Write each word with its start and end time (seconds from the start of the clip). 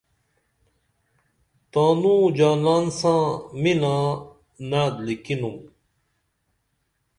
تانوں 1.71 2.23
جانان 2.37 2.85
ساں 2.99 3.23
مینا 3.61 3.95
نعت 4.69 4.93
لکیکنُم 5.05 5.55